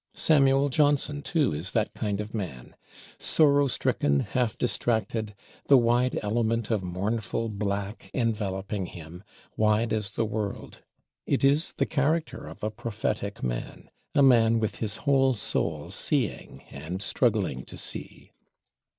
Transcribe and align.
Samuel 0.15 0.69
Johnson 0.69 1.21
too 1.21 1.53
is 1.53 1.73
that 1.73 1.93
kind 1.93 2.19
of 2.19 2.33
man. 2.33 2.75
Sorrow 3.19 3.67
stricken, 3.67 4.21
half 4.21 4.57
distracted; 4.57 5.35
the 5.67 5.77
wide 5.77 6.17
element 6.23 6.71
of 6.71 6.81
mournful 6.81 7.49
black 7.49 8.09
enveloping 8.11 8.87
him, 8.87 9.23
wide 9.55 9.93
as 9.93 10.09
the 10.09 10.25
world. 10.25 10.79
It 11.27 11.43
is 11.43 11.73
the 11.73 11.85
character 11.85 12.47
of 12.47 12.63
a 12.63 12.71
prophetic 12.71 13.43
man; 13.43 13.91
a 14.15 14.23
man 14.23 14.59
with 14.59 14.77
his 14.77 14.97
whole 15.05 15.35
soul 15.35 15.91
seeing, 15.91 16.63
and 16.71 16.99
struggling 16.99 17.63
to 17.65 17.77
see. 17.77 18.31